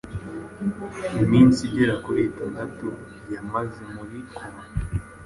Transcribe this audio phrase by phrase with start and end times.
[1.23, 2.87] Iminsi igera kuri itandatu
[3.33, 4.63] yamaze muri koma